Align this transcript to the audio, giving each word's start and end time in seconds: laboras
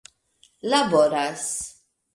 laboras 0.63 1.47